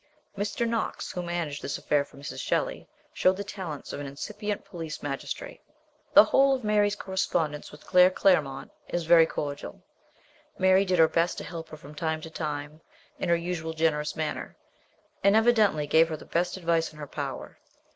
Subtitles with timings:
[0.35, 0.67] Mr.
[0.67, 2.39] Kuox, who managed this affair for Mrs.
[2.39, 5.61] Shelley, showed the talents of an incipient police magistrate.
[6.15, 9.79] The whole of Mary's correspondence with Claire Clairmont is very cordial.
[10.57, 12.81] Mary did her best to help her from time to time
[13.19, 14.55] in her usual generous manner,
[15.23, 17.59] and evidently gave her the best advice in her power.